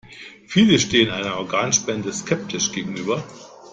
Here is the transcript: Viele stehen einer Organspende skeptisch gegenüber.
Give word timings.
Viele 0.47 0.79
stehen 0.79 1.11
einer 1.11 1.37
Organspende 1.37 2.11
skeptisch 2.11 2.71
gegenüber. 2.71 3.23